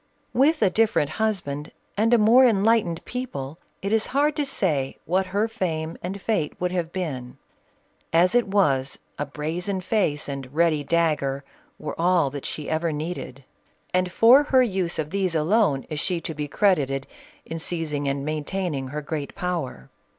[0.33, 5.27] With a different husband and a more enlightened people, it is hard to say what
[5.27, 7.37] her fame and fate would have been.
[8.11, 11.43] As it was, a brazen face and ready dagger
[11.77, 13.43] were all that she ever needed,
[13.93, 15.59] and for her use of these CATHERINE OF BUSSIA.
[15.59, 17.05] 441 alone is she to be credited,
[17.45, 19.91] in seizing and maintaining her great power.